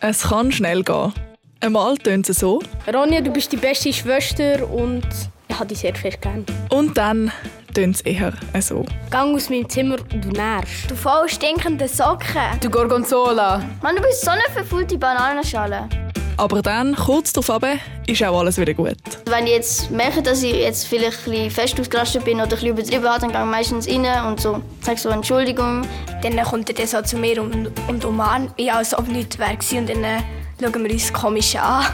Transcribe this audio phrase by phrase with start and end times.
[0.00, 1.12] es kann schnell gehen.
[1.60, 2.60] Einmal tönt es so.
[2.92, 5.06] Ronja, du bist die beste Schwester und
[5.48, 6.44] ich habe dich sehr fest gern.
[6.70, 7.30] Und dann
[7.74, 8.84] tönt es eher so.
[9.10, 10.90] Gang aus meinem Zimmer und du nervst.
[10.90, 12.58] Du voll stinkende Socken.
[12.60, 13.62] Du Gorgonzola.
[13.82, 15.88] Mann, du bist so eine verfüllte Bananenschale.
[16.36, 17.62] Aber dann, kurz darauf
[18.06, 18.96] ist auch alles wieder gut.
[19.26, 22.48] Wenn ich jetzt merke, dass ich jetzt vielleicht ein bisschen fest ausgerastet bin oder ein
[22.48, 25.82] bisschen übertrieben habe, dann gehe ich meistens rein und so, sage so Entschuldigung.
[26.22, 29.56] Dann kommt er so zu mir und, und umarmt mich, als ob nichts wäre.
[29.78, 30.20] Und dann äh,
[30.60, 31.84] schauen wir uns komisch an.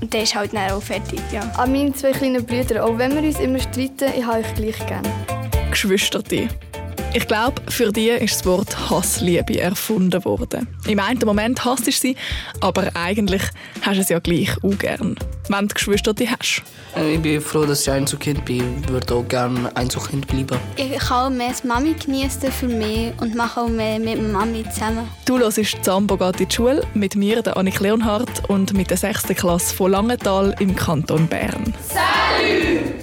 [0.00, 1.42] Und dann ist halt dann auch fertig, ja.
[1.56, 4.86] An meine zwei kleinen Brüder, auch wenn wir uns immer streiten, ich habe euch gleich
[4.86, 5.08] gerne.
[5.70, 6.48] Geschwisterte.
[7.14, 10.66] Ich glaube, für die ist das Wort Hassliebe erfunden worden.
[10.86, 12.16] Im einen Moment hasst du sie,
[12.60, 13.42] aber eigentlich
[13.82, 15.16] hast du es ja gleich auch gern,
[15.48, 16.62] wenn du Geschwisterte hast.
[17.12, 18.82] Ich bin froh, dass ich Einzelkind bin.
[18.82, 20.58] Ich würde auch gerne Einzelkind bleiben.
[20.76, 24.64] Ich kann auch mehr Mami genießen für mich und mache auch mehr mit der Mami
[24.72, 25.06] zusammen.
[25.26, 28.96] Du hörst «Zambo geht in die Schule» mit mir, der Annik Leonhardt, und mit der
[28.96, 29.28] 6.
[29.36, 31.74] Klasse von Langenthal im Kanton Bern.
[31.88, 32.94] Salut!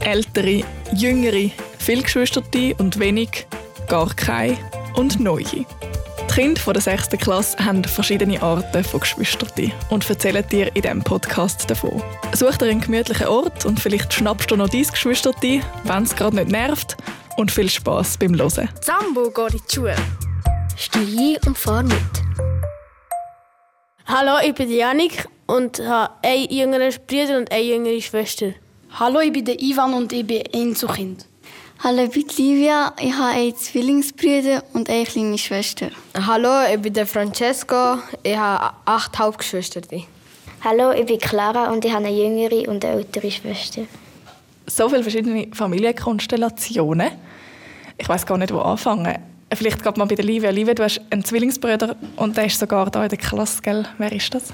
[0.00, 3.46] Ältere, jüngere, viele Geschwisterte und wenig,
[3.88, 4.58] gar keine
[4.96, 5.44] und neue.
[5.44, 7.10] Die Kinder der 6.
[7.18, 12.02] Klasse haben verschiedene Arten von Geschwistern und erzählen dir in diesem Podcast davon.
[12.34, 16.36] Such dir einen gemütlichen Ort und vielleicht schnappst du noch dein Geschwister, wenn es gerade
[16.36, 16.96] nicht nervt.
[17.36, 18.68] Und viel Spass beim Hören.
[18.80, 19.96] Sambo geht in die Schule.
[20.76, 21.96] Stehe und fahr mit.
[24.06, 28.52] Hallo, ich bin Janik und habe einen jüngeren Bruder und eine jüngere Schwester.
[28.98, 31.26] Hallo, ich bin der Ivan und ich bin Einzelkind.
[31.84, 32.94] Hallo, ich bin Livia.
[32.98, 35.90] Ich habe einen Zwillingsbruder und eine kleine Schwester.
[36.14, 37.98] Hallo, ich bin der Francesco.
[38.22, 39.82] Ich habe acht Halbgeschwister.
[40.64, 43.82] Hallo, ich bin Clara und ich habe eine jüngere und eine ältere Schwester.
[44.66, 47.10] So viele verschiedene Familienkonstellationen.
[47.98, 49.18] Ich weiß gar nicht, wo anfangen.
[49.52, 50.50] Vielleicht geht man bei der Livia.
[50.50, 53.86] Livia, du hast einen Zwillingsbruder und der ist sogar da in der Klasse, gell?
[53.98, 54.44] Wer ist das?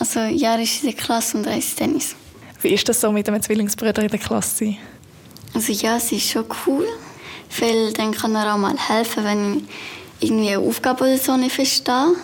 [0.00, 2.16] Also, ja, er ist in der Klasse und er ist Tennis.
[2.60, 4.78] Wie ist das so, mit einem Zwillingsbruder in der Klasse sein?
[5.54, 6.86] Also ja, es ist schon cool,
[7.60, 9.64] weil dann kann er auch mal helfen, wenn ich
[10.30, 12.14] irgendwie eine Aufgabe oder so nicht verstehe.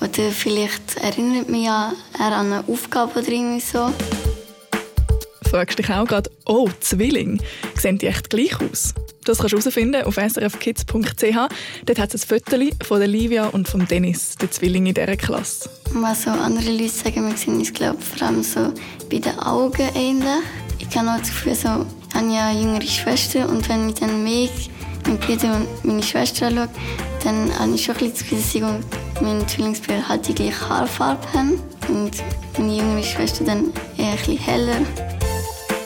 [0.00, 3.90] Oder vielleicht erinnert mich ja er an eine Aufgabe oder irgendwie so.
[5.50, 7.40] Fragst dich auch gerade, oh, Zwilling,
[7.76, 8.92] sehen die echt gleich aus?
[9.24, 11.36] Das kannst du herausfinden auf srfkids.ch.
[11.86, 15.16] Dort hat es ein Foto von der Livia und von Dennis, der Zwilling in dieser
[15.16, 15.70] Klasse.
[15.92, 18.72] Was andere Leute sagen, wir sehen uns glaube vor allem so
[19.10, 20.28] bei den Augen ähnlich.
[20.78, 23.96] Ich habe auch das Gefühl, so, ich habe ja eine jüngere Schwester und wenn ich
[23.96, 24.70] dann mich,
[25.04, 26.68] meinen Bruder und meine Schwester anschaue,
[27.22, 28.84] dann habe ich schon ein bisschen das dass ich und
[29.20, 32.12] mein Zwillingsbruder halt die gleiche Haarfarbe haben und
[32.56, 34.76] meine jüngere Schwester dann eher ein bisschen heller.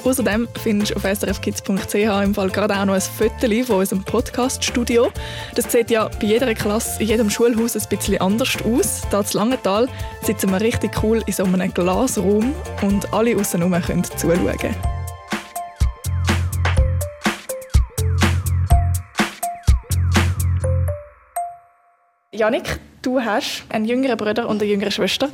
[0.05, 5.11] Außerdem findest du auf srfkids.ch im Fall gerade auch noch ein Foto von unserem Podcast-Studio.
[5.57, 9.03] Das sieht ja bei jeder Klasse, in jedem Schulhaus ein bisschen anders aus.
[9.11, 9.89] Hier in Langenthal
[10.23, 15.00] sitzen wir richtig cool in so einem Glasraum und alle aussen herum können zuschauen.
[22.33, 25.29] Janik, du hast einen jüngeren Bruder und eine jüngere Schwester.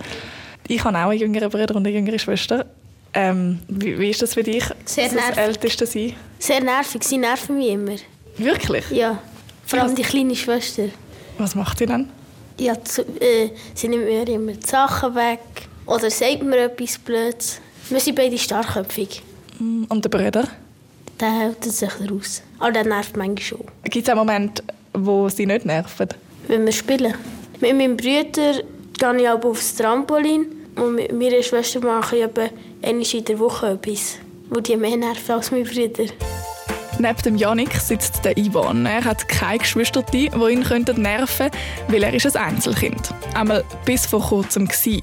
[0.66, 2.64] Ich habe auch einen jüngeren Bruder und eine jüngere Schwester.
[3.12, 5.36] Ähm, wie, wie ist das für dich, Sehr das.
[5.36, 6.14] Älteste sein?
[6.38, 7.96] Sehr nervig, sie nerven mich immer.
[8.38, 8.90] Wirklich?
[8.90, 9.18] Ja,
[9.66, 10.84] vor allem die kleine Schwester.
[11.36, 12.08] Was macht ihr dann?
[12.58, 15.40] Ja, zu, äh, sie nimmt mir immer die Sachen weg
[15.84, 17.60] oder sagt mir etwas Blödes.
[17.90, 19.22] Wir sind beide starkköpfig.
[19.60, 20.48] Und der Bruder?
[21.20, 22.42] Der hält sich raus.
[22.58, 23.64] Aber der nervt manchmal schon.
[23.84, 24.64] Gibt es auch Momente,
[24.94, 26.08] wo sie nicht nerven?
[26.48, 27.14] Wenn wir spielen.
[27.60, 28.62] Mit meinem Bruder
[28.98, 30.46] gehe ich auch aufs Trampolin
[30.76, 32.48] und mit meiner Schwester mache ich etwa
[32.82, 34.18] einmal in der Woche etwas,
[34.50, 36.04] wo die mehr nerven als mein Bruder.
[36.98, 38.86] Neben dem Janik sitzt der Ivan.
[38.86, 41.50] Er hat keine Geschwister, die ihn könnten nerven
[41.88, 43.12] weil er ist ein Einzelkind.
[43.34, 45.02] Einmal bis vor kurzem war.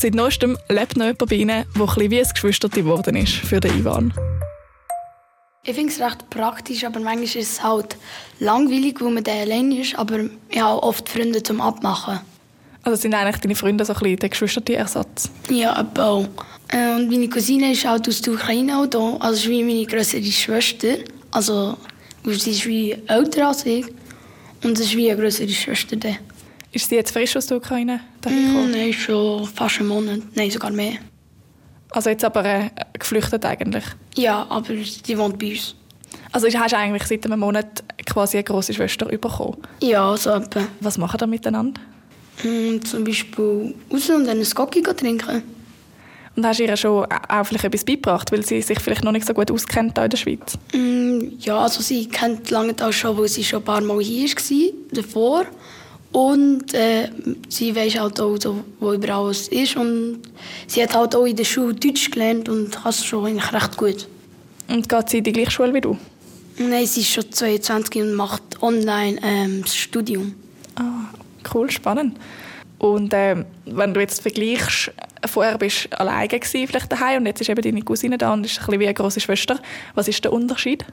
[0.00, 3.34] Seit neuestem lebt noch jemand bei ihnen, der ein bisschen wie ein Geschwister geworden ist
[3.34, 4.12] für den Ivan.
[5.64, 7.96] Ich finde es recht praktisch, aber manchmal ist es halt
[8.40, 9.96] langweilig, weil man da allein ist.
[9.98, 12.20] Aber ich habe oft Freunde zum Abmachen.
[12.84, 15.30] Also sind eigentlich deine Freunde so ein bisschen der Geschwister-Ersatz?
[15.50, 16.26] Ja, auch.
[16.68, 19.16] Äh, Und meine Cousine ist halt aus der Ukraine auch da.
[19.20, 20.96] Also ist wie meine größere Schwester.
[21.30, 21.76] Also
[22.24, 23.84] sie ist wie älter als ich.
[24.64, 26.10] Und es ist wie eine größere Schwester da.
[26.72, 28.00] Ist sie jetzt frisch aus der Ukraine?
[28.26, 30.20] Mm, nein, schon fast einen Monat.
[30.34, 30.94] Nein, sogar mehr.
[31.90, 33.84] Also jetzt aber äh, geflüchtet eigentlich?
[34.16, 35.74] Ja, aber die wohnt bei uns.
[36.32, 39.56] Also hast du eigentlich seit einem Monat quasi eine große Schwester bekommen?
[39.80, 40.60] Ja, so etwa.
[40.80, 41.80] Was machen ihr miteinander?
[42.44, 45.42] Mm, zum Beispiel raus und dann einen Skocki trinken.
[46.36, 49.26] Und hast du ihr schon auch vielleicht etwas beigebracht, weil sie sich vielleicht noch nicht
[49.26, 50.56] so gut auskennt in der Schweiz?
[50.72, 54.72] Mm, ja, also sie kennt Langenthal schon, weil sie schon ein paar Mal hier war,
[54.92, 55.46] davor.
[56.12, 57.10] Und äh,
[57.48, 59.76] sie weiß halt auch, so, wo überall was ist.
[59.76, 60.20] Und
[60.66, 63.76] sie hat halt auch in der Schule Deutsch gelernt und kann es schon eigentlich recht
[63.76, 64.08] gut.
[64.68, 65.96] Und geht sie in die gleiche Schule wie du?
[66.58, 70.34] Nein, sie ist schon 22 und macht online ähm, das Studium.
[70.76, 71.04] Ah,
[71.54, 72.16] cool, spannend.
[72.78, 74.92] Und ähm, wenn du jetzt vergleichst,
[75.26, 78.44] vorher bist du alleine gewesen, vielleicht daheim und jetzt ist eben deine Cousine da und
[78.46, 79.58] ist ein bisschen wie eine große Schwester.
[79.94, 80.84] Was ist der Unterschied?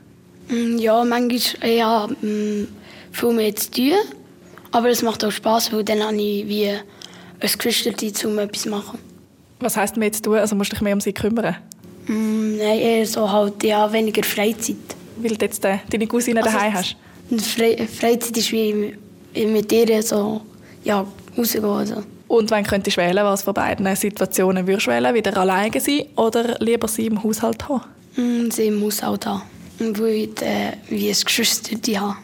[0.50, 2.68] Mm, Ja, manchmal ja, mm,
[3.12, 3.94] viel mehr zu tun.
[4.76, 6.80] Aber es macht auch Spass, weil dann habe ich wie ein
[7.40, 7.92] Geschwister,
[8.28, 9.00] um etwas zu machen.
[9.62, 10.36] Was heisst mehr zu tun?
[10.36, 11.56] Also musst du dich mehr um sie kümmern?
[12.08, 14.76] Mm, Nein, eher so halt ja, weniger Freizeit.
[15.16, 16.98] Weil du jetzt äh, deine Cousine Also, daheim hast.
[17.56, 18.98] Fre Freizeit ist wie
[19.34, 20.42] mit ihr so
[20.84, 21.08] ja,
[21.38, 21.64] rausgehen.
[21.64, 22.04] Also.
[22.28, 25.16] Und wenn könntest du wählen, was von beiden Situationen würdest du wählen?
[25.16, 27.86] Wieder alleine sein oder lieber sie im Haushalt haben?
[28.18, 29.42] Mm, Sie im Haushalt haben.
[29.80, 32.18] Und weil ich äh, wie ein Geschwister die habe.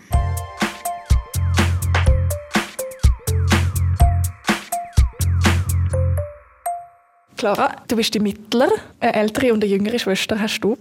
[7.42, 10.78] Clara, du bist die Mittler, eine ältere und eine jüngere Schwester hast du.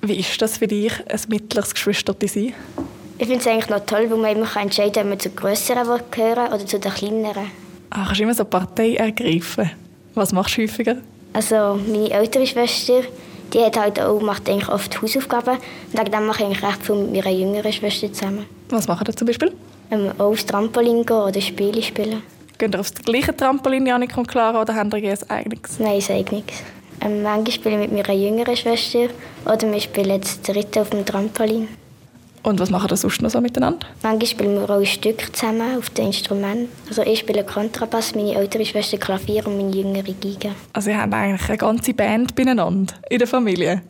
[0.00, 2.54] Wie ist das für dich, ein mittleres Geschwister zu sein?
[3.18, 6.00] Ich finde es eigentlich noch toll, weil man immer entscheiden kann, ob man zu grösseren
[6.10, 7.50] gehören oder zu den kleineren.
[7.90, 9.70] Ah, kannst du immer so Partei ergreifen.
[10.14, 10.96] Was machst du häufiger?
[11.34, 13.02] Also meine ältere Schwester,
[13.52, 15.58] die hat halt auch, macht eigentlich oft Hausaufgaben.
[15.92, 18.46] Und dem mache ich eigentlich recht viel mit meiner jüngeren Schwester zusammen.
[18.70, 19.52] Was machen ihr zum Beispiel?
[19.90, 22.22] Ähm, auch aufs Trampolin gehen oder Spiele spielen.
[22.58, 25.78] Geht ihr aufs gleiche Trampolin, Janik und Clara, oder habt ihr ein eigenes?
[25.78, 26.64] Nein, sage nichts.
[27.00, 29.06] Ähm, manchmal spiele ich mit meiner jüngeren Schwester
[29.44, 31.68] oder wir spielen jetzt dritte auf dem Trampolin.
[32.42, 33.86] Und was machen ihr sonst noch so miteinander?
[34.02, 36.68] Manchmal spielen wir auch ein Stück zusammen auf den Instrumenten.
[36.88, 40.56] Also ich spiele Kontrabass, meine ältere Schwester Klavier und meine jüngere Geige.
[40.72, 43.82] Also ihr habt eigentlich eine ganze Band beieinander in der Familie.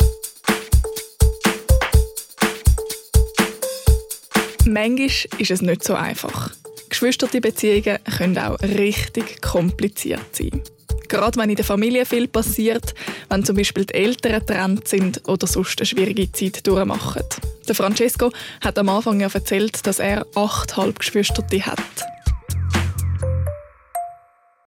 [4.66, 6.50] Manchmal ist es nicht so einfach.
[6.88, 10.62] Geschwisterte Beziehungen können auch richtig kompliziert sein.
[11.08, 12.94] Gerade wenn in der Familie viel passiert,
[13.30, 17.22] wenn zum Beispiel die Eltern getrennt sind oder sonst eine schwierige Zeit durchmachen.
[17.66, 18.30] Der Francesco
[18.60, 21.78] hat am Anfang ja erzählt, dass er acht Halbgeschwisterte hat.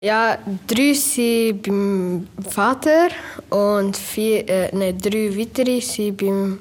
[0.02, 3.08] Ja, drei sind beim Vater
[3.50, 6.58] und vier, äh, nein, drei weitere sind beim,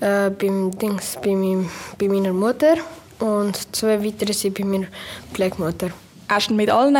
[0.00, 2.76] äh, beim Dings, bei, meinem, bei meiner Mutter
[3.22, 4.86] und zwei weitere sind bei meiner
[5.32, 5.90] Pflegemutter.
[6.28, 6.96] Hast du mit allen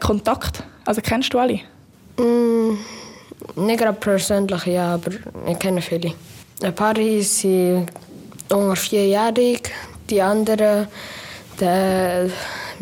[0.00, 0.62] Kontakt?
[0.84, 1.60] Also kennst du alle?
[2.18, 2.76] Mm,
[3.56, 5.12] nicht gerade persönlich, ja, aber
[5.46, 6.12] ich kenne viele.
[6.62, 7.86] Ein paar sind
[8.50, 9.70] ungefähr vierjährig,
[10.10, 10.88] die anderen,
[11.60, 12.30] die,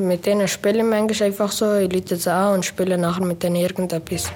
[0.02, 1.74] mit denen spiele ich manchmal einfach so.
[1.74, 4.30] Ich rufe sie an und spiele nachher mit denen irgendetwas.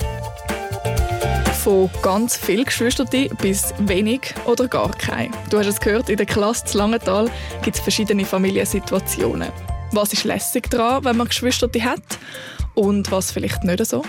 [1.67, 3.09] Von ganz vielen Geschwistern
[3.43, 5.33] bis wenig oder gar keine.
[5.51, 7.29] Du hast es gehört, in der Klasse zu Langenthal
[7.65, 9.49] gibt es verschiedene Familiensituationen.
[9.91, 12.21] Was ist lässig daran, wenn man Geschwister hat
[12.77, 14.05] und was vielleicht nicht so?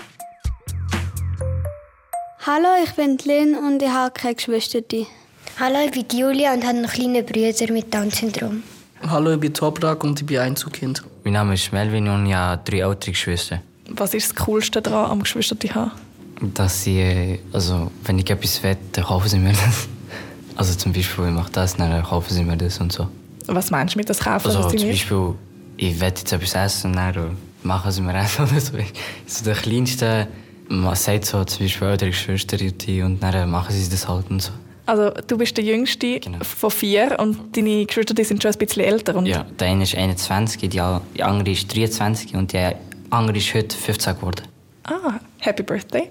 [2.46, 4.78] Hallo, ich bin Lynn und ich habe keine Geschwister.
[5.58, 8.62] Hallo, ich bin Julia und habe einen kleinen Bruder mit Down-Syndrom.
[9.04, 11.02] Hallo, ich bin Toprak und ich bin Einzelkind.
[11.24, 13.60] Mein Name ist Melvin und ich habe drei ältere Geschwister.
[13.88, 15.90] Was ist das Coolste daran, am Geschwister zu haben?
[16.54, 19.88] Dass sie, äh, also wenn ich etwas will, dann kaufen sie mir das.
[20.56, 23.08] Also zum Beispiel, ich mache das, dann kaufen sie mir das und so.
[23.46, 24.46] Was meinst du mit das Kaufen?
[24.46, 25.34] Also zum Beispiel,
[25.76, 28.72] ich will jetzt etwas essen und dann machen sie mir Essen oder so.
[29.26, 30.28] So der Kleinste,
[30.68, 34.42] man sagt so zum Beispiel ältere Geschwister die und dann machen sie das halt und
[34.42, 34.50] so.
[34.86, 38.84] Also du bist der Jüngste von vier und deine Geschwister die sind schon ein bisschen
[38.84, 39.14] älter.
[39.16, 42.70] Und Ja, der eine ist 21, die a- die andere ist 23 und die
[43.10, 44.42] andere ist heute 15 geworden.
[44.88, 46.10] Ah, Happy Birthday.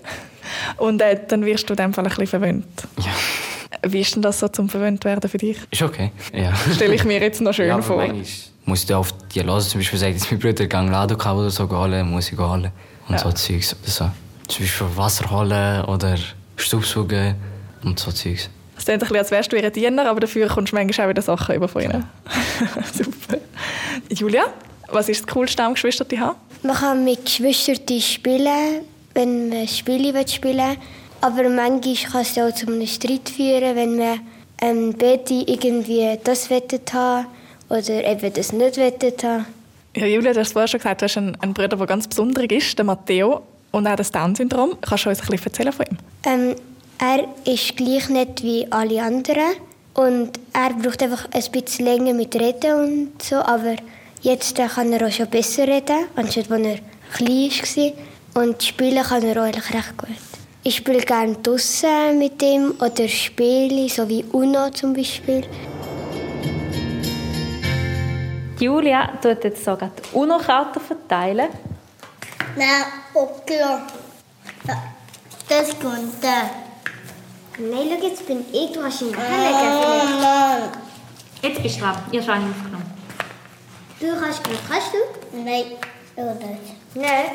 [0.77, 2.65] Und äh, dann wirst du in dem Fall ein bisschen verwöhnt.
[2.99, 3.11] Ja.
[3.89, 5.57] Wie ist denn das so zum verwöhnt werden für dich?
[5.71, 6.11] Ist okay.
[6.33, 6.53] Ja.
[6.73, 8.05] Stelle ich mir jetzt noch schön ja, vor.
[8.65, 11.69] Muss ich auf die hören, zum Beispiel sagt jetzt mein Bruder, gang Ladekabel oder so
[11.69, 12.71] holen, muss ich holen.
[13.07, 13.19] Und Ja.
[13.19, 13.75] so Zeugs.
[13.83, 14.09] So.
[14.47, 16.15] Zum Beispiel Wasser holen oder
[16.57, 17.35] Staubsaugen
[17.83, 18.49] und so Zeugs.
[18.77, 21.09] Es klingt ein bisschen, als wärst du ihr Diener, aber dafür kommst du manchmal auch
[21.09, 22.05] wieder Sachen über von ihnen.
[22.93, 23.39] Super.
[24.09, 24.43] Julia,
[24.89, 26.35] was ist das Coolste am Geschwister zu haben?
[26.63, 28.81] Man kann mit Geschwistern spielen,
[29.13, 30.77] wenn man Spiele will spielen
[31.21, 34.19] Aber manchmal kann es auch zu einem Streit führen, wenn man
[34.61, 37.27] ähm, beide irgendwie das wettet haben
[37.69, 39.45] oder eben das nicht wettet haben.
[39.95, 42.45] Ja, Julia, du hast vorher schon gesagt, du hast einen, einen Bruder, der ganz besonders
[42.49, 44.77] ist, der Matteo, und er hat das Down-Syndrom.
[44.81, 45.97] Kannst du uns ein bisschen erzählen von ihm?
[46.25, 46.55] Ähm,
[46.99, 49.55] er ist gleich nicht wie alle anderen
[49.93, 53.75] und er braucht einfach ein bisschen länger mit Reden und so, aber
[54.21, 56.79] jetzt äh, kann er auch schon besser reden, anstatt als er
[57.13, 57.51] klein
[58.33, 58.43] war.
[58.43, 60.09] Und spielen kann er auch eigentlich recht gut.
[60.63, 65.45] Ich spiele gerne draußen mit ihm oder Spiele, so wie Uno zum Beispiel.
[68.59, 71.49] Julia tut jetzt sogar die UNO-Karten verteilen.
[72.55, 72.83] Nein,
[73.13, 73.61] okay.
[75.47, 76.49] Das kommt da.
[77.59, 79.31] Nein, schau, jetzt bin ich, du hast ihn hingelegt.
[80.21, 80.63] Nein.
[81.41, 81.95] Jetzt bist du dran.
[82.11, 82.86] Ihr habt ihn aufgenommen.
[83.99, 84.57] Du kannst gehen.
[84.69, 84.97] Kannst du?
[85.43, 86.61] Nein, ich nicht.
[86.93, 87.25] Nein.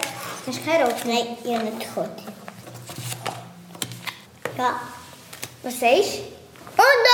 [0.46, 0.94] Hast du keine Rot?
[1.04, 2.08] Nein, ich habe nicht rot.
[4.56, 4.80] Ja.
[5.64, 6.22] Was sagst du?
[6.76, 7.12] Und da!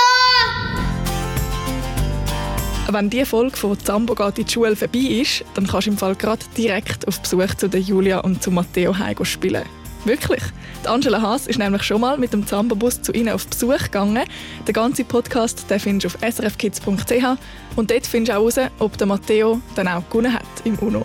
[2.91, 5.97] Wenn diese Folge von Zambo geht in die Schule vorbei ist, dann kannst du im
[5.97, 9.63] Fall gerade direkt auf Besuch zu der Julia und zu Matteo Heim spielen.
[10.05, 10.41] Wirklich.
[10.83, 14.23] Die Angela Haas ist nämlich schon mal mit dem Zamba-Bus zu ihnen auf Besuch gegangen.
[14.67, 17.37] Den ganzen Podcast den findest du auf srfkids.ch
[17.75, 21.03] und dort findest du auch heraus, ob der Matteo dann auch gewonnen hat im UNO.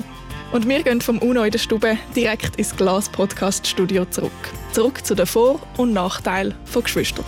[0.53, 4.31] Und wir gehen vom UNO in der Stube direkt ins Glas-Podcast-Studio zurück.
[4.73, 7.25] Zurück zu den Vor- und Nachteilen von Geschwistern.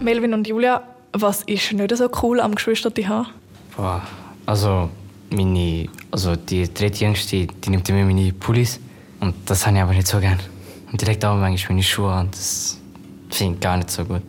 [0.00, 3.28] Melvin und Julia, was ist nicht so cool am Geschwisterti haben?
[3.76, 4.02] Boah,
[4.46, 4.88] also
[5.30, 8.80] meine, also die drittjüngste, die nimmt immer meine Pullis
[9.20, 10.38] und das habe ich aber nicht so gern.
[10.90, 12.78] Und direkt auch manchmal meine Schuhe und das
[13.30, 14.22] finde ich gar nicht so gut.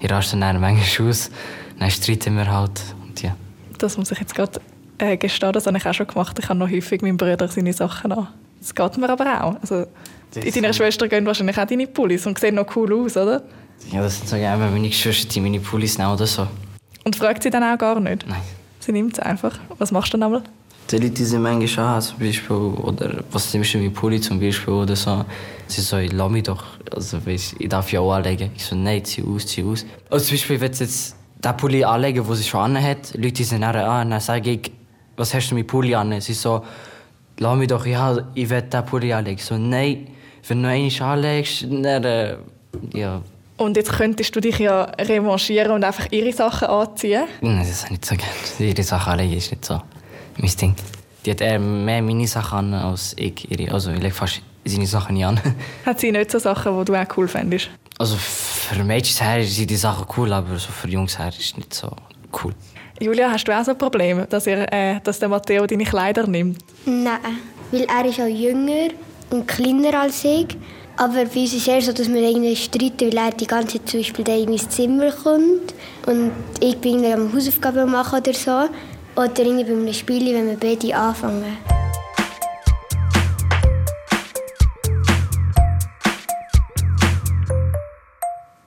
[0.00, 1.30] Ich raste dann manchmal aus,
[1.78, 3.36] dann streiten wir halt und ja.
[3.78, 4.60] Das muss ich jetzt gerade
[4.98, 6.38] äh, gestehen, das habe ich auch schon gemacht.
[6.38, 8.28] Ich habe noch häufig meinem Bruder seine Sachen an.
[8.60, 9.56] Das geht mir aber auch.
[9.60, 9.86] Also,
[10.34, 13.42] in deiner Schwester gehen wahrscheinlich auch deine Pullis und sehen noch cool aus, oder?
[13.92, 16.46] Ja, das sind so gerne meine Geschwister, die meine Pullis nehmen oder so.
[17.04, 18.26] Und fragt sie dann auch gar nicht?
[18.26, 18.40] Nein.
[18.86, 19.58] Sie nimmt es einfach.
[19.78, 20.42] Was machst du dann einmal?
[20.92, 24.74] Die Leute sind manchmal an, zum Beispiel, oder was zum Beispiel mein Pulli zum Beispiel
[24.74, 25.24] oder so.
[25.66, 26.62] Sie so, ich lass mich doch,
[26.94, 28.52] also weißt, ich darf ja auch anlegen.
[28.54, 29.84] Ich so, nein, zieh aus, zieh aus.
[30.08, 33.62] Also zum Beispiel, wenn sie jetzt den Pulli anlegen, den sie schon anhat, Leute sind
[33.62, 34.70] dann an, dann sage ich,
[35.16, 36.20] was hast du mit Pulli an?
[36.20, 36.62] Sie so,
[37.40, 39.38] lass mich doch, ja, ich will den Pulli anlegen.
[39.38, 40.06] Ich so, nein,
[40.46, 42.36] wenn du noch einmal anlegst, dann, äh,
[42.94, 43.20] ja.
[43.56, 47.24] Und jetzt könntest du dich ja revanchieren und einfach ihre Sachen anziehen.
[47.40, 48.70] Nein, das habe ich nicht so gerne.
[48.70, 49.80] Ihre Sachen anlegen ist nicht so
[50.36, 50.74] mein Ding.
[51.24, 53.72] Die hat eher mehr meine Sachen an als ich ihre.
[53.72, 55.40] Also ich lege fast seine Sachen nicht an.
[55.86, 57.70] Hat sie nicht so Sachen, die du auch cool fändest?
[57.98, 61.56] Also für Mädchen her sind die Sachen cool, aber so für Jungs her ist es
[61.56, 61.90] nicht so
[62.44, 62.52] cool.
[63.00, 66.26] Julia, hast du auch so ein Problem, dass, ihr, äh, dass der Matteo deine Kleider
[66.26, 66.58] nimmt?
[66.84, 67.18] Nein,
[67.70, 68.88] weil er ist auch jünger
[69.30, 70.56] und kleiner als ich.
[70.98, 73.78] Aber bei uns ist es eher so, dass wir irgendwie streiten, weil er die ganze
[73.78, 75.74] Zeit zum Beispiel in mein Zimmer kommt
[76.06, 78.64] und ich bin irgendwie am Hausaufgaben machen oder so.
[79.14, 81.58] Oder irgendwie bei einem Spiel, wenn wir beide anfangen.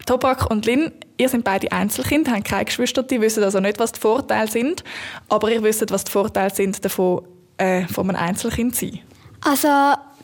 [0.05, 3.91] Toprak und Lin, ihr seid beide Einzelkinder, habt keine Geschwister, die wissen also nicht, was
[3.91, 4.83] die Vorteile sind,
[5.29, 7.23] aber ihr wisst, was die Vorteile sind davon,
[7.57, 8.99] äh, von einem Einzelkind zu sein.
[9.41, 9.67] Also,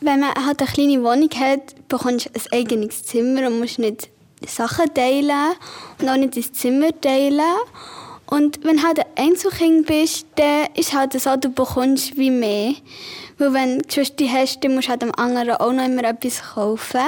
[0.01, 4.09] wenn man halt eine kleine Wohnung hat, bekommst du ein eigenes Zimmer und musst nicht
[4.45, 5.53] Sachen teilen
[5.99, 7.41] und auch nicht das Zimmer teilen.
[8.27, 12.73] Und wenn du halt ein Einzelkind bist, dann ist halt so, du bekommst wie mehr.
[13.37, 16.41] Weil wenn du Geschwister hast, dann musst du halt dem anderen auch noch immer etwas
[16.41, 17.01] kaufen.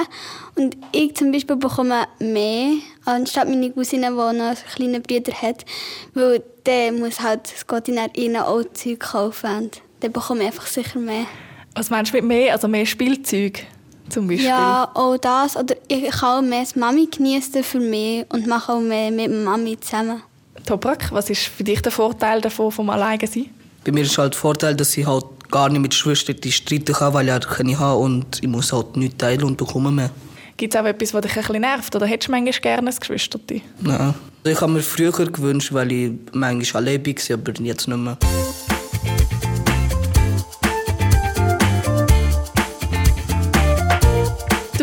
[0.54, 5.64] Und ich zum Beispiel bekomme mehr, anstatt meine Cousine, die noch einen kleinen hat.
[6.14, 9.50] Weil der muss halt, es geht in auch Zeug kaufen.
[9.56, 11.26] Und dann bekomme ich einfach sicher mehr.
[11.78, 12.54] Was meinst du mit mehr?
[12.54, 13.62] Also mehr Spielzeug
[14.08, 14.48] zum Beispiel?
[14.48, 15.56] Ja, auch das.
[15.56, 19.30] Oder ich kann auch mehr das Mami genießen für mich und mache auch mehr mit
[19.30, 20.22] der Mami zusammen.
[20.66, 23.46] Toprak, was ist für dich der Vorteil davon, vom Alleine sein?
[23.84, 27.14] Bei mir ist halt der Vorteil, dass ich halt gar nicht mit Schwestern streiten kann,
[27.14, 30.10] weil ich keine habe und ich muss halt nichts teilen und bekomme mehr.
[30.56, 31.94] Gibt es auch etwas, was dich ein bisschen nervt?
[31.94, 33.38] Oder hättest du manchmal gerne ein Geschwister?
[33.80, 34.14] Nein.
[34.42, 38.18] Ich habe mir früher gewünscht, weil ich manchmal allein war, aber jetzt nicht mehr.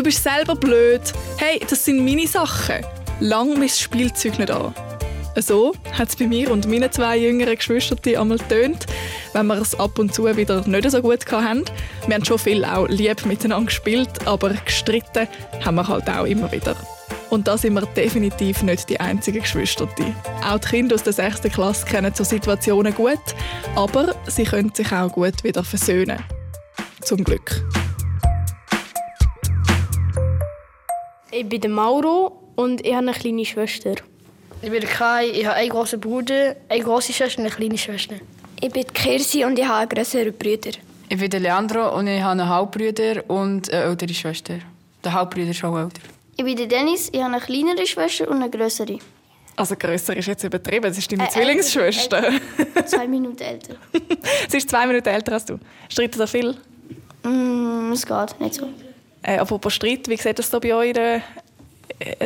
[0.06, 1.00] Bist selber blöd.
[1.36, 2.76] Hey, das sind meine Sachen.
[3.18, 4.72] Lang mein Spielzeug nicht an.
[5.34, 8.86] So hat es bei mir und meinen zwei jüngeren Geschwistern einmal getönt,
[9.32, 11.64] wenn wir es ab und zu wieder nicht so gut hatten.
[12.06, 15.26] Wir haben schon viel auch lieb miteinander gespielt, aber gestritten
[15.64, 16.76] haben wir halt auch immer wieder.
[17.30, 19.88] Und da sind wir definitiv nicht die einzigen Geschwister.
[20.48, 21.52] Auch die Kinder aus der 6.
[21.52, 23.18] Klasse kennen so Situationen gut,
[23.74, 26.20] aber sie können sich auch gut wieder versöhnen.
[27.00, 27.64] Zum Glück.
[31.38, 33.94] Ich bin der Mauro und ich habe eine kleine Schwester.
[34.62, 37.76] Ich bin der Kai, ich habe einen großen Bruder, eine große Schwester und eine kleine
[37.76, 38.14] Schwester.
[38.60, 40.70] Ich bin Kirsi und ich habe einen grösseren Bruder.
[41.10, 44.54] Ich bin der Leandro und ich habe einen Halbbruder und eine ältere Schwester.
[45.04, 46.00] Der Halbbruder ist auch älter.
[46.38, 48.98] Ich bin der Dennis, ich habe eine kleinere Schwester und eine größere.
[49.56, 52.24] Also grösser ist jetzt übertrieben, das ist deine Äh, Zwillingsschwester.
[52.24, 52.86] älter.
[52.86, 53.74] Zwei Minuten älter.
[54.48, 55.58] Sie ist zwei Minuten älter als du.
[55.88, 56.56] Streiten da viel?
[57.24, 58.68] Mm, es geht, nicht so.
[59.26, 61.22] Äh, apropos Streit, wie sieht das da bei euch in der,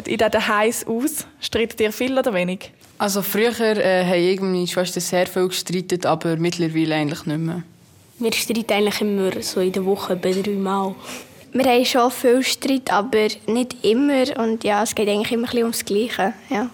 [0.05, 1.27] in diesen Heiß aus?
[1.41, 2.73] Streitet ihr viel oder wenig?
[2.99, 7.39] Also früher äh, haben ich und meine Schwester sehr viel gestritten, aber mittlerweile eigentlich nicht
[7.39, 7.63] mehr.
[8.19, 10.95] Wir streiten eigentlich immer so in der Woche bei drei Mal.
[11.55, 14.39] Wir haben schon viel Streit, aber nicht immer.
[14.39, 16.35] Und ja, es geht eigentlich immer ein bisschen ums Gleiche.
[16.51, 16.69] Ja.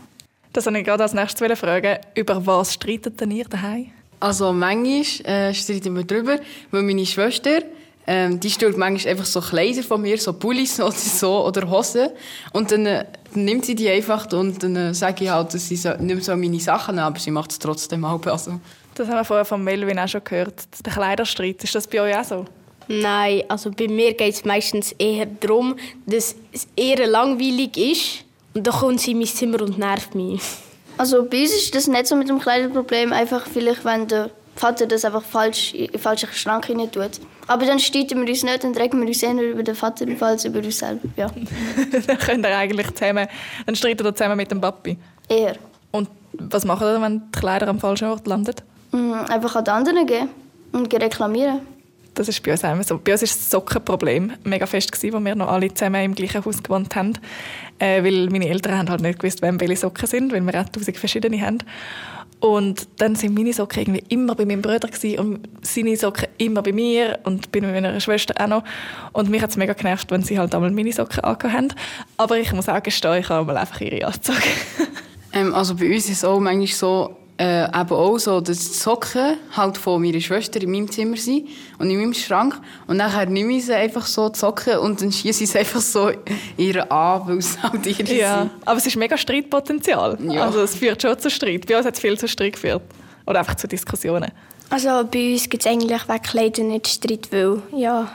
[0.52, 1.98] Das wollte ich gerade als nächstes fragen.
[2.16, 3.92] Über was streitet denn ihr daheim?
[4.18, 6.40] Also manchmal äh, streiten wir darüber,
[6.72, 7.60] weil meine Schwester
[8.06, 12.10] ähm, die stellt manchmal einfach so Kleider von mir, so Pullis oder so, oder Hosen.
[12.52, 15.68] Und dann, äh, dann nimmt sie die einfach und dann äh, sage ich halt, dass
[15.68, 18.24] sie so, nicht so meine Sachen aber sie macht es trotzdem auch.
[18.26, 18.60] Also.
[18.94, 20.62] Das haben wir vorher von Melvin auch schon gehört.
[20.84, 22.44] Der Kleiderstreit, ist das bei euch auch so?
[22.88, 28.24] Nein, also bei mir geht es meistens eher darum, dass es eher langweilig ist.
[28.54, 30.40] Und dann kommt sie in mein Zimmer und nervt mich.
[30.96, 33.12] Also bei uns ist das nicht so mit dem Kleiderproblem.
[33.12, 37.20] Einfach vielleicht, wenn der Vater das einfach falsch in den falschen Schrank rein tut.
[37.46, 40.44] Aber dann streiten wir uns nicht, dann regen wir uns eher über den Vater als
[40.44, 41.08] über uns selber.
[41.16, 41.28] Ja.
[42.06, 43.28] dann könnt ihr eigentlich zusammen,
[43.66, 44.96] dann streitet ihr zusammen mit dem Papi?
[45.28, 45.56] Eher.
[45.92, 48.54] Und was macht ihr, wenn die Kleider am falschen Ort landen?
[48.92, 50.28] Mm, einfach an die anderen gehen
[50.72, 51.60] und reklamieren.
[52.14, 52.98] Das ist bei uns auch so.
[52.98, 56.42] Bei uns war das Sockenproblem mega fest, gewesen, wo wir noch alle zusammen im gleichen
[56.42, 57.12] Haus gewohnt haben.
[57.78, 60.68] Äh, weil meine Eltern haben halt nicht gewusst, wem welche Socken sind, weil wir auch
[60.70, 61.58] tausend verschiedene haben.
[62.38, 64.88] Und dann sind meine Socken irgendwie immer bei meinem Bruder
[65.18, 68.64] und seine Socken immer bei mir und bei meiner Schwester auch noch.
[69.12, 71.68] Und mich hat es mega genervt, wenn sie halt einmal meine Socken angehabt haben.
[72.18, 74.38] Aber ich muss auch gestehen, ich habe einfach ihre angezogen.
[75.32, 78.74] ähm, also bei uns ist es auch manchmal so, äh, eben auch so, dass die
[78.74, 82.58] Socken halt von meiner Schwester in meinem Zimmer sind und in meinem Schrank.
[82.86, 85.80] Und dann nehme ich sie einfach so die Socken und dann schieße ich sie einfach
[85.80, 86.10] so
[86.56, 88.50] ihr an, weil es halt ihre ja, sind.
[88.64, 90.18] aber es ist mega Streitpotenzial.
[90.30, 90.44] Ja.
[90.44, 91.66] Also es führt schon zu Streit.
[91.66, 92.82] Bei uns hat es viel zu Streit geführt.
[93.26, 94.30] Oder einfach zu Diskussionen.
[94.70, 98.08] Also bei uns gibt es eigentlich wegen Kleider nicht Streit, weil ja,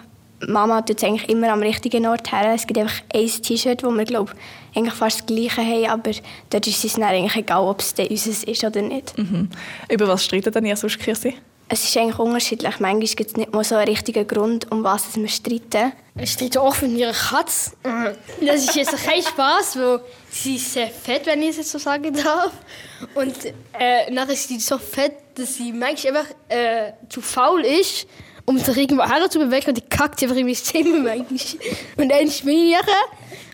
[0.47, 2.53] Mama tut es eigentlich immer am richtigen Ort her.
[2.53, 4.33] Es gibt einfach ein T-Shirt, wo wir glaube
[4.75, 6.11] eigentlich fast das Gleiche haben, aber
[6.49, 9.17] dort ist es dann eigentlich egal, ob es unseres ist oder nicht.
[9.17, 9.49] Mhm.
[9.89, 11.35] Über was streitet denn ihr sonst, Kirsi?
[11.73, 12.79] Es ist eigentlich unterschiedlich.
[12.81, 15.93] Manchmal gibt es nicht mal so einen richtigen Grund, um was wir streiten.
[16.19, 17.71] Ich streite auch mit ihrer Katze.
[18.45, 21.77] Das ist jetzt kein Spaß, weil sie ist sehr fett, wenn ich es jetzt so
[21.77, 22.51] sagen darf.
[23.15, 23.35] Und
[23.79, 28.05] äh, nachher ist sie so fett, dass sie manchmal einfach äh, zu faul ist,
[28.45, 31.59] um sich irgendwo herzubewegen und die kackt einfach in mein Zimmer manchmal.
[31.97, 33.05] Und dann bin ich nachher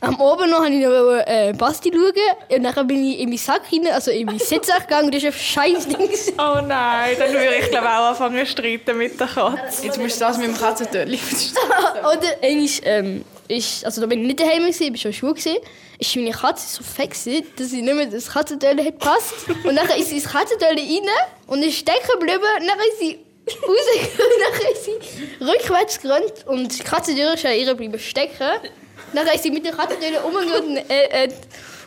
[0.01, 3.37] am Abend noch habe ich noch äh, Basti schauen und dann bin ich in meinen
[3.37, 6.09] Sack rein, also in meinen Sitzsack gegangen und das ist ein scheiß Ding.
[6.37, 9.85] Oh nein, dann würde ich glaube auch anfangen zu streiten mit der Katze.
[9.85, 11.19] Jetzt musst du das mit dem Katzentörli
[11.99, 15.33] Oder einmal, ähm, ist, also da bin ich nicht daheim gewesen, ich war schon schwul
[15.33, 15.57] gewesen,
[15.99, 19.33] ist meine Katze so fett gewesen, dass sie nicht mehr das Katzentörli hat passt.
[19.63, 21.09] Und dann ist sie ins Katzentörli rein
[21.47, 23.19] und ist stecken geblieben, und dann ist sie
[23.55, 28.71] rausgekommen, dann ist sie rückwärts gerannt und die Katzentür ist an ihr bleiben stecken.
[29.13, 31.29] Dann ist sie mit der Katzentür umgegangen und äh, äh,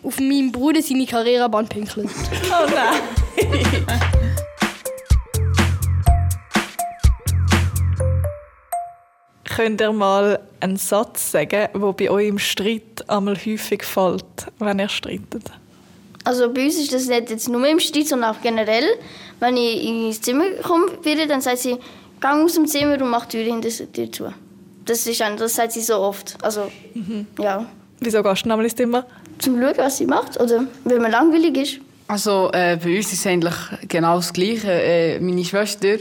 [0.02, 2.08] auf meinem Bruder seine Karrierebahn pinkelt.
[2.50, 3.00] Oh nein!
[9.44, 14.78] Könnt ihr mal einen Satz sagen, der bei euch im Streit einmal häufig fällt, wenn
[14.78, 15.50] ihr streitet?
[16.24, 18.84] Also bei uns ist das nicht jetzt nur im Streit, sondern auch generell.
[19.38, 20.86] Wenn ich ins Zimmer komme,
[21.28, 21.78] dann sagt sie,
[22.20, 24.32] geh aus dem Zimmer und mach die Tür hinter dir zu.
[24.84, 26.36] Das, ist ein, das sagt sie so oft.
[26.42, 27.26] Also, mhm.
[27.38, 27.66] ja.
[28.00, 29.06] Wieso gehst du nochmal ins Zimmer?
[29.38, 30.38] Zum Schauen, was sie macht.
[30.40, 31.80] Oder weil man langweilig ist.
[32.08, 33.54] Also äh, bei uns ist es eigentlich
[33.88, 34.72] genau das Gleiche.
[34.72, 35.96] Äh, meine Schwester,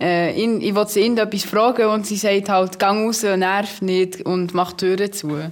[0.00, 4.24] äh, in, ich wollte sie irgendetwas fragen und sie sagt halt, geh raus, nerv nicht
[4.24, 5.50] und mach die Türen zu.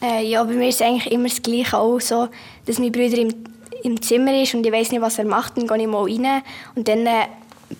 [0.00, 2.28] Äh, ja, bei mir ist es eigentlich immer das Gleiche auch so,
[2.66, 3.34] dass mein Bruder im,
[3.82, 6.42] im Zimmer ist und ich weiß nicht, was er macht, dann gehe ich mal rein
[6.76, 7.26] und dann äh,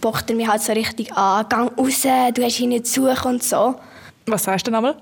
[0.01, 2.03] pocht er mich halt so richtig an, geh raus,
[2.35, 3.77] du hast ihn nicht zu und so.
[4.27, 4.97] Was sagst du nochmal?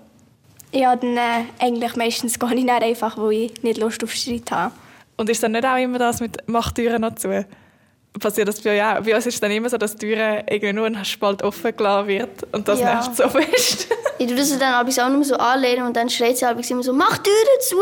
[0.73, 4.51] Ja, dann äh, eigentlich meistens gehe ich dann einfach, weil ich nicht Lust auf Streit
[4.51, 4.75] habe.
[5.17, 7.47] Und ist dann nicht auch immer das mit «Mach Türen noch zu»?
[8.21, 9.03] Passiert das bei euch auch?
[9.03, 11.77] Bei uns ist es dann immer so, dass die Türen irgendwie nur ein Spalt offen
[11.77, 12.95] gelassen wird und das ja.
[12.95, 13.89] nervt so fest.
[14.19, 17.19] ich tue das dann auch nur so anlehnen und dann schreit sie immer so «Mach
[17.19, 17.77] Türen zu!»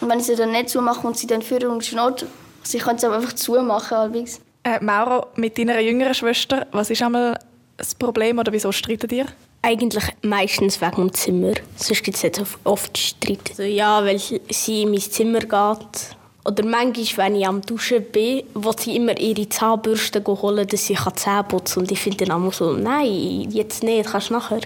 [0.00, 2.26] Und wenn ich sie dann nicht zumache und sie dann führen und schnurrt,
[2.62, 4.26] also ich kann es einfach zumachen.
[4.64, 7.38] Äh, Mauro, mit deiner jüngeren Schwester, was ist einmal
[7.76, 9.26] das Problem oder wieso streitet ihr?
[9.62, 11.52] Eigentlich meistens wegen dem Zimmer.
[11.76, 13.50] Sonst gibt es nicht oft Streit.
[13.50, 16.16] Also ja, weil sie in mein Zimmer geht.
[16.46, 20.96] Oder manchmal, wenn ich am Duschen bin, will sie immer ihre Zahnbürste holen, dass sie
[21.14, 21.82] Zähne putzen kann.
[21.82, 24.60] Und ich finde dann immer so, nein, jetzt nicht, kannst du nachher.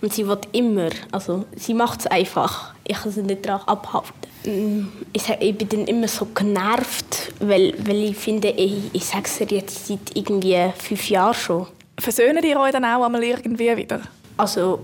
[0.00, 2.74] Und sie will immer, also sie macht es einfach.
[2.84, 4.12] Ich kann sie nicht daran abhalten.
[4.44, 9.26] Mm, ich, ich bin dann immer so genervt, weil, weil ich finde, ich, ich sage
[9.26, 11.66] es ihr jetzt seit irgendwie fünf Jahren schon.
[11.96, 14.00] Versöhnen die euch dann auch einmal irgendwie wieder?
[14.36, 14.80] Also,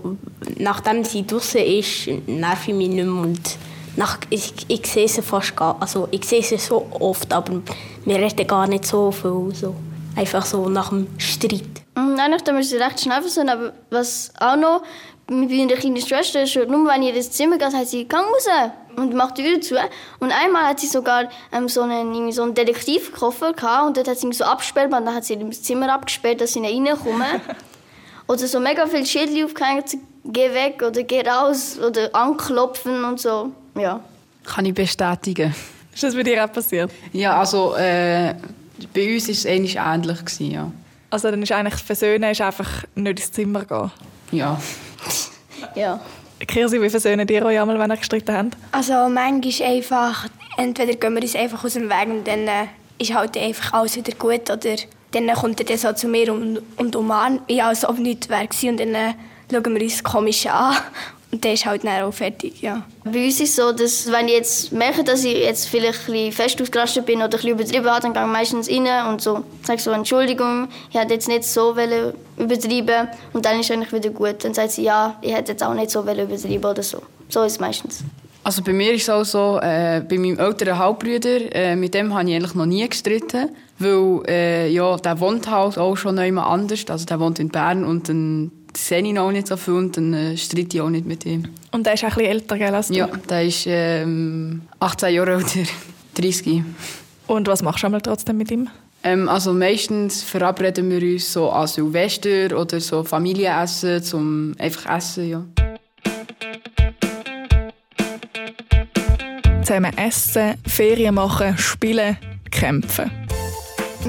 [0.59, 3.57] nachdem sie draußen ist, nerv ich mich nicht mehr und
[3.97, 7.61] nach, ich, ich sehe sie fast gar, also ich sehe sie so oft, aber
[8.05, 9.75] wir reden gar nicht so viel, so.
[10.15, 11.63] einfach so nach dem Streit.
[11.95, 14.83] Mhm, Eigentlich tun wir sie recht schnell versuchen, aber was auch noch
[15.29, 18.15] mit meiner kleinen Schwester ist, nur wenn ich in das Zimmer gehe, sagt sie, geh
[18.15, 18.47] raus
[18.95, 19.75] und macht die Tür zu.
[20.19, 24.17] Und einmal hat sie sogar ähm, so, einen, so einen Detektivkoffer gehabt und dort hat
[24.17, 26.75] sie ihn so abgesperrt und dann hat sie ihn ins Zimmer abgesperrt, dass sie nicht
[26.75, 27.41] reinkommen.
[28.27, 33.51] oder so mega viele Schilder aufgehängt, geh weg oder geh raus oder anklopfen und so.
[33.79, 34.01] Ja.
[34.45, 35.53] Kann ich bestätigen.
[35.93, 36.91] Ist das bei dir auch passiert?
[37.11, 38.35] Ja, also äh,
[38.93, 40.19] bei uns war es ähnlich ähnlich.
[40.19, 40.71] Gewesen, ja.
[41.09, 43.91] Also dann ist eigentlich Versöhnen ist einfach nicht ins Zimmer gehen?
[44.31, 44.59] Ja.
[45.75, 45.99] ja.
[46.45, 48.57] Kirsi, wie versöhnen ihr euch einmal, wenn ihr gestritten habt?
[48.71, 52.67] Also manchmal einfach, entweder gehen wir uns einfach aus dem Weg und dann äh,
[52.99, 54.75] ist halt einfach alles wieder gut oder
[55.11, 58.47] dann kommt er dann so zu mir und, und umarmt mich, als ob nichts wäre
[58.69, 59.13] und dann äh,
[59.51, 60.75] schauen wir uns komisch an
[61.29, 62.85] und dann ist halt dann auch fertig, ja.
[63.03, 66.13] Bei uns ist es so, dass wenn ich jetzt merke, dass ich jetzt vielleicht ein
[66.13, 69.21] bisschen fest ausgerastet bin oder ein bisschen übertrieben habe, dann gehe ich meistens rein und
[69.21, 71.71] so, sage so, Entschuldigung, ich hätte jetzt nicht so
[72.37, 74.43] übertrieben und dann ist es eigentlich wieder gut.
[74.45, 77.01] Dann sagt sie, ja, ich hätte jetzt auch nicht so übertrieben oder so.
[77.27, 78.03] So ist es meistens.
[78.45, 82.13] Also bei mir ist es auch so, äh, bei meinem älteren Halbbruder, äh, mit dem
[82.13, 86.47] habe ich eigentlich noch nie gestritten, weil äh, ja, der wohnt halt auch schon jemand
[86.47, 89.73] anders, also der wohnt in Bern und dann sehe ich ihn auch nicht so viel
[89.73, 91.43] und dann äh, streite ich auch nicht mit ihm.
[91.71, 92.95] Und der ist auch ein bisschen älter gell, als du?
[92.95, 95.59] Ja, der ist ähm, 18 Jahre älter,
[96.15, 96.63] 30.
[97.27, 98.69] Und was machst du einmal trotzdem mit ihm?
[99.03, 105.29] Ähm, also meistens verabreden wir uns so an Silvester oder so Familienessen, zum einfach essen,
[105.29, 105.43] ja.
[109.63, 112.17] Zusammen essen, Ferien machen, spielen,
[112.49, 113.26] kämpfen.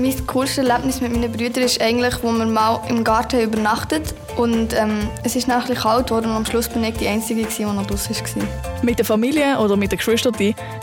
[0.01, 4.73] Mein coolstes Erlebnis mit meinen Brüdern ist eigentlich, wo wir mal im Garten übernachtet und
[4.73, 7.85] ähm, es ist nachher kalt geworden und am Schluss bin ich die Einzige, die noch
[7.85, 8.83] draußen war.
[8.83, 10.35] Mit der Familie oder mit den Geschwistern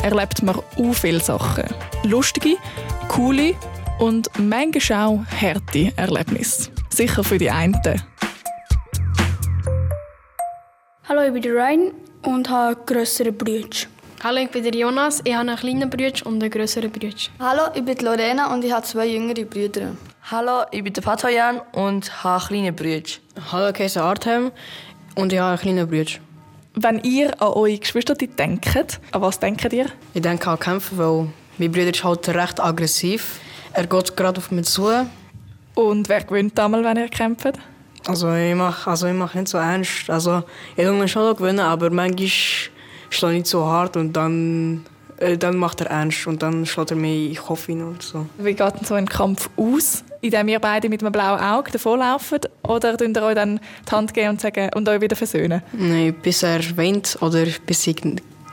[0.03, 1.63] erlebt man auch viele Sachen.
[2.03, 2.57] Lustige,
[3.07, 3.53] coole
[3.99, 6.71] und manchmal auch harte Erlebnisse.
[6.89, 7.79] Sicher für die einen.
[11.07, 11.91] Hallo, ich bin der Ryan
[12.23, 13.94] und habe grössere Brüder.
[14.27, 15.21] Hallo, ich bin der Jonas.
[15.23, 17.13] Ich habe einen kleinen Bruder und einen größeren Bruder.
[17.39, 19.95] Hallo, ich bin Lorena und ich habe zwei jüngere Brüder.
[20.31, 23.07] Hallo, ich bin der Patoyan und habe kleine Brüder.
[23.51, 24.51] Hallo, ich heiße Artem
[25.13, 26.19] und ich habe einen kleinen Bruder.
[26.73, 29.91] Wenn ihr an eure Geschwister denkt, an was denkt ihr?
[30.15, 31.27] Ich denke an Kämpfen, weil
[31.59, 33.39] mein Bruder ist halt recht aggressiv.
[33.73, 34.89] Er geht gerade auf mich zu.
[35.75, 37.59] Und wer gewinnt einmal, wenn ihr kämpft?
[38.07, 40.09] Also ich mache also mach nicht so ernst.
[40.09, 40.41] Also
[40.75, 42.27] ich will schon gewinnen, aber manchmal
[43.15, 44.85] schlägt nicht so hart und dann,
[45.17, 48.01] äh, dann macht er ernst und dann schlägt er mir in den Kopf hin und
[48.01, 48.25] so.
[48.37, 50.03] Wie geht denn so ein Kampf aus?
[50.21, 52.39] Indem ihr beide mit einem blauen Auge davonlaufen?
[52.63, 55.61] Oder könnt ihr euch dann die Hand geben und, sagen, und euch wieder versöhnen?
[55.73, 58.01] Nein, bis er weint oder bis ich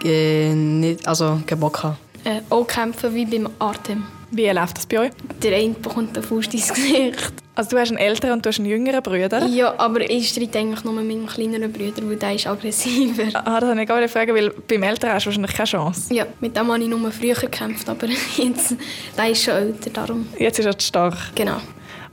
[0.05, 1.97] äh, nicht, also keinen Bock habe.
[2.25, 4.07] Äh, auch kämpfen wie beim Artem.
[4.31, 5.11] Wie läuft das bei euch?
[5.43, 7.33] Der eine bekommt einen Fuß ins Gesicht.
[7.55, 9.45] Also du hast einen älteren und du hast einen jüngeren Bruder?
[9.47, 13.25] Ja, aber ich streite eigentlich nur mit meinem kleineren Bruder, weil der ist aggressiver.
[13.35, 16.15] Ah, das wollte ich gerade fragen, weil beim älteren hast du wahrscheinlich keine Chance.
[16.15, 18.07] Ja, mit dem habe ich nur früher gekämpft, aber
[18.37, 18.75] jetzt,
[19.19, 20.27] der ist schon älter, darum.
[20.39, 21.17] Jetzt ist er zu stark?
[21.35, 21.59] Genau.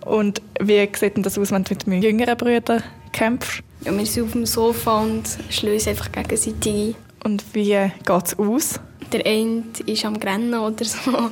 [0.05, 3.61] Und wie sieht denn das aus, wenn du mit deinem jüngeren Bruder kämpfst?
[3.85, 6.95] Ja, wir sind auf dem Sofa und schlösen einfach gegenseitig ein.
[7.23, 8.79] Und wie geht es aus?
[9.11, 11.31] Der eine ist am Rennen oder so.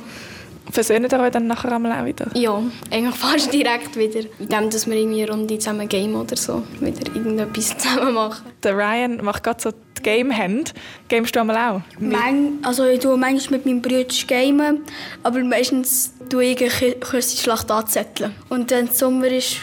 [0.70, 2.26] Versöhnt ihr euch dann nachher einmal auch wieder?
[2.34, 4.20] Ja, eigentlich fast direkt wieder.
[4.38, 6.62] Indem dass wir irgendwie eine Runde zusammen game oder so.
[6.80, 8.44] Wieder irgendetwas zusammen machen.
[8.62, 10.74] Der Ryan macht gerade so die Game-Hand.
[11.08, 11.80] Gamest du einmal auch?
[11.98, 14.82] Mein, also ich tue manchmal mit meinem Bruder gamen,
[15.22, 18.34] aber meistens tue ich eine Schlacht anzetteln.
[18.50, 19.58] Und es Sommer ist,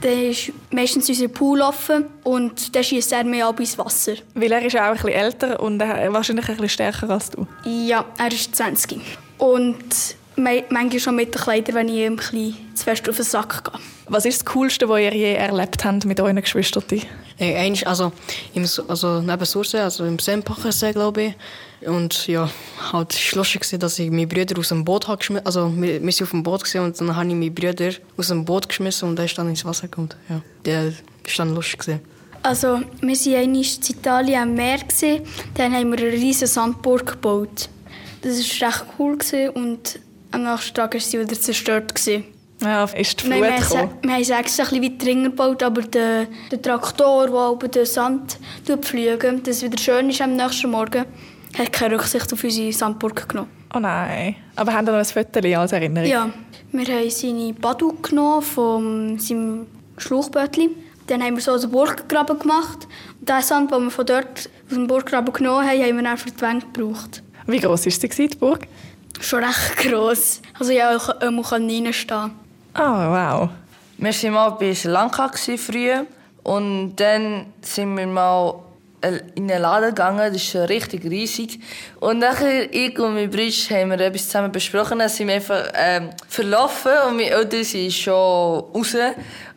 [0.00, 4.14] dann ist meistens unser Pool offen und dann schießt er mehr ab ins Wasser.
[4.34, 7.46] Weil er ist auch ein bisschen älter und wahrscheinlich ein bisschen stärker als du.
[7.64, 9.00] Ja, er ist 20.
[9.38, 13.24] Und manchmal schon mit den Kleidern, wenn ich ihm ein bisschen zu fest auf den
[13.24, 13.80] Sack gehe.
[14.08, 16.82] Was ist das Coolste, was ihr je erlebt habt mit euren Geschwistern?
[17.36, 18.12] Hey, eigentlich, also,
[18.54, 21.34] im, also neben Surse, also im Sempachensee, glaube ich.
[21.86, 22.50] Und ja,
[22.92, 26.02] halt, es war lustig, dass ich meine Brüder aus dem Boot habe geschmissen Also, wir,
[26.02, 28.68] wir sind auf dem Boot gewesen, und dann habe ich meine Brüder aus dem Boot
[28.68, 30.10] geschmissen und der ist dann ins Wasser gekommen.
[30.28, 30.92] Ja, der war
[31.36, 31.80] dann lustig.
[31.80, 32.00] Gewesen.
[32.42, 34.78] Also, wir waren einmal in Italien am Meer.
[34.78, 35.22] Gewesen.
[35.54, 37.68] Dann haben wir eine riesige Sandburg gebaut.
[38.22, 39.98] Das war recht cool gewesen und
[40.32, 41.94] am nächsten Tag war sie wieder zerstört.
[41.94, 42.24] Gewesen.
[42.62, 45.62] Ja, ist die Flut Nein, wir, haben, wir haben es extra ein bisschen weiter gebaut,
[45.62, 48.38] aber der, der Traktor, der über den Sand
[48.82, 51.06] pflügt, dass es wieder schön ist am nächsten Morgen,
[51.58, 53.50] hat keine Rücksicht auf unsere Sandburg genommen.
[53.74, 54.36] Oh nein.
[54.56, 56.08] Aber haben Sie noch ein Foto als Erinnerung?
[56.08, 56.30] Ja.
[56.72, 60.70] Wir haben seine Badu genommen von seinem Schlauchbötchen.
[61.06, 62.86] Dann haben wir so einen Burggraben gemacht.
[63.18, 66.16] Und den Sand, den wir von dort aus dem Burggraben genommen haben, haben wir dann
[66.16, 67.22] für die Wände gebraucht.
[67.46, 68.66] Wie groß war sie, die Burg?
[69.20, 70.40] Schon recht gross.
[70.58, 72.30] Also ja, ich konnte reinstehen.
[72.74, 73.50] Ah, wow.
[73.98, 76.06] Wir waren mal bei Sri Lanka früher
[76.44, 78.54] und dann sind wir mal
[79.34, 81.60] in einen Laden gegangen, das ist richtig riesig.
[82.00, 85.64] Und nachher, ich und mein Bruder haben wir etwas zusammen besprochen, dann sind wir einfach
[85.74, 88.94] ähm, verlaufen und meine Eltern sind schon raus.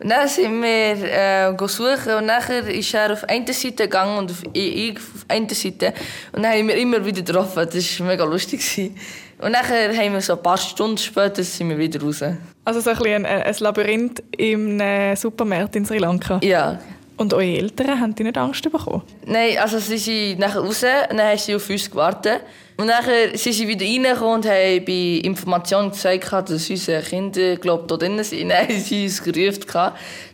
[0.00, 4.32] Und dann sind wir äh, suchen und nachher ist er auf eine Seite gegangen und
[4.52, 5.92] ich auf eine Seite.
[6.32, 8.92] Und dann haben wir immer wieder getroffen, das war mega lustig.
[9.38, 12.22] Und nachher haben wir so ein paar Stunden später sind wir wieder raus.
[12.64, 14.80] Also so ein, ein, ein Labyrinth im
[15.16, 16.40] Supermarkt in Sri Lanka?
[16.42, 16.78] Ja.
[17.16, 19.02] Und eure Eltern, haben die nicht Angst bekommen?
[19.26, 22.40] Nein, also sie sind nachher raus und dann haben sie auf uns gewartet.
[22.76, 27.86] Und nachher sind sie wieder reingekommen und haben bei Informationen gesagt, dass unsere Kinder glaub,
[27.86, 28.48] da drinnen sind.
[28.50, 29.60] Dann haben sie uns gerufen.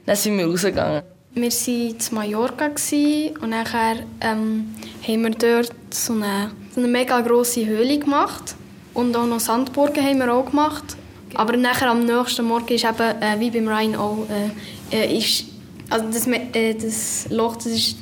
[0.06, 1.02] Dann sind wir rausgegangen.
[1.34, 2.70] Wir waren in Mallorca
[3.40, 4.74] und nachher ähm,
[5.06, 8.56] haben wir dort so eine, so eine mega grosse Höhle gemacht.
[8.94, 10.96] Und auch noch Sandburgen haben wir auch gemacht.
[11.34, 14.26] Aber nachher am nächsten Morgen ist eben, äh, wie beim Rhein auch,
[14.90, 15.44] äh, äh ist,
[15.90, 17.96] also das, äh, das Loch das ist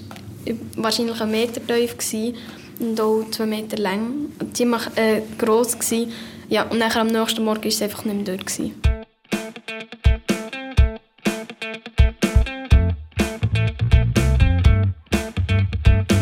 [0.77, 2.37] wahrscheinlich ein Meter tief gewesen
[2.79, 4.27] und auch zwei Meter lang.
[4.53, 6.13] Ziemlich äh, gross gewesen.
[6.49, 8.75] Ja, und nachher am nächsten Morgen ist es einfach nicht mehr dort gewesen.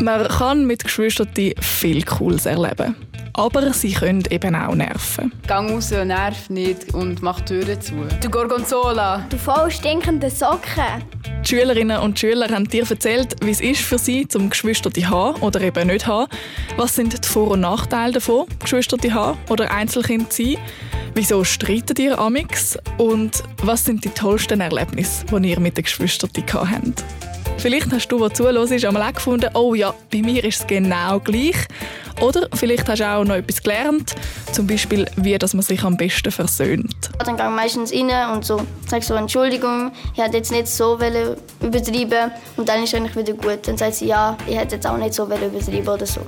[0.00, 1.28] Man kann mit Geschwistern
[1.60, 2.94] viel Cooles erleben
[3.36, 5.32] aber sie können eben auch nerven.
[5.46, 7.92] Gang raus, nerv nicht und mach die Türen zu.
[8.22, 9.26] Du Gorgonzola.
[9.28, 11.02] Du voll stinkende Socken.
[11.46, 15.08] Die Schülerinnen und Schüler haben dir erzählt, wie es ist für sie, zum Geschwister zu
[15.08, 16.28] haben oder eben nicht haben.
[16.76, 20.56] Was sind die Vor- und Nachteile davon, Geschwister zu haben oder Einzelkind zu sein?
[21.14, 22.76] Wieso streitet ihr amix?
[22.98, 27.04] Und was sind die tollsten Erlebnisse, die ihr mit den Geschwistern habt?
[27.58, 31.18] Vielleicht hast du, der zuhörst, einmal auch gefunden, oh ja, bei mir ist es genau
[31.20, 31.56] gleich.
[32.20, 34.14] Oder vielleicht hast du auch noch etwas gelernt,
[34.52, 37.10] zum Beispiel, wie dass man sich am besten versöhnt.
[37.18, 40.94] Dann gehe ich meistens rein und so, sage so Entschuldigung, ich hätte jetzt nicht so
[40.94, 43.66] übertrieben und dann ist es eigentlich wieder gut.
[43.66, 46.22] Dann sagt sie, ja, ich hätte jetzt auch nicht so übertrieben oder so.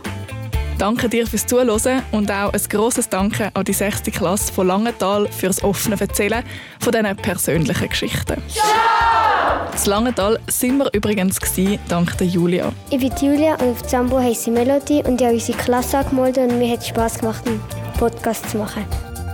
[0.78, 4.02] Danke dir fürs Zuhören und auch ein grosses Danke an die 6.
[4.12, 6.44] Klasse von Langenthal fürs offene Erzählen
[6.80, 8.42] von diesen persönlichen Geschichten.
[8.54, 9.27] Ja!
[9.78, 12.72] Das Langenthal sind wir übrigens gewesen, dank der Julia.
[12.90, 16.50] Ich bin Julia und auf Zambo heißt sie Melody und ich habe unsere Klasse angemeldet
[16.50, 17.62] und mir hat es Spass gemacht, einen
[17.96, 18.84] Podcast zu machen.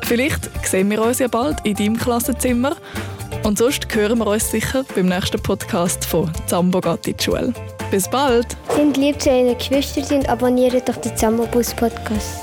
[0.02, 2.76] Vielleicht sehen wir uns ja bald in deinem Klassenzimmer
[3.42, 7.54] und sonst hören wir uns sicher beim nächsten Podcast von Zambo geht in die Schule.
[7.90, 8.48] Bis bald.
[8.76, 12.36] Sind lieb zu euren Geschwistern und abonniert doch den Zambo Bus Podcast.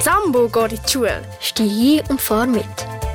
[0.00, 1.20] Zambo geht in die Schule.
[1.40, 2.64] Steh hin und fahr mit.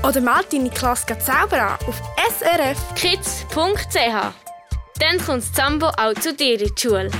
[0.03, 2.01] Oder melde deine Klasse selber an auf
[2.39, 3.95] srfkids.ch.
[4.99, 7.11] Dann kommt Zambo auch zu dir in die Schule.